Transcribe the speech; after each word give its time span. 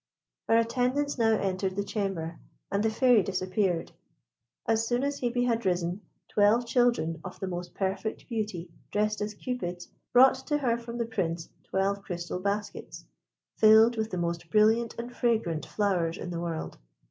Her 0.47 0.57
attendants 0.57 1.19
now 1.19 1.37
entered 1.37 1.75
the 1.75 1.83
chamber, 1.83 2.39
and 2.71 2.81
the 2.81 2.89
Fairy 2.89 3.21
disappeared. 3.21 3.91
As 4.65 4.87
soon 4.87 5.03
as 5.03 5.19
Hebe 5.19 5.45
had 5.45 5.63
arisen, 5.63 6.01
twelve 6.27 6.65
children 6.65 7.21
of 7.23 7.39
the 7.39 7.45
most 7.45 7.75
perfect 7.75 8.27
beauty, 8.27 8.71
dressed 8.91 9.21
as 9.21 9.35
Cupids, 9.35 9.89
brought 10.11 10.33
to 10.47 10.57
her 10.57 10.75
from 10.79 10.97
the 10.97 11.05
Prince 11.05 11.49
twelve 11.65 12.01
crystal 12.01 12.39
baskets, 12.39 13.05
filled 13.57 13.95
with 13.95 14.09
the 14.09 14.17
most 14.17 14.49
brilliant 14.49 14.95
and 14.97 15.15
fragrant 15.15 15.67
flowers 15.67 16.17
in 16.17 16.31
the 16.31 16.39
world. 16.41 16.79